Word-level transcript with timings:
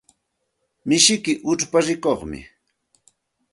Mishiyki 0.87 1.33
uchpa 1.51 1.79
rikuqmi. 1.85 2.39